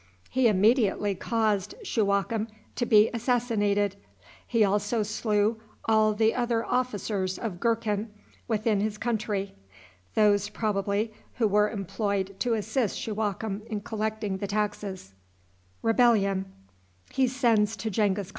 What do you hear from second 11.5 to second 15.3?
employed to assist Shuwakem in collecting the taxes.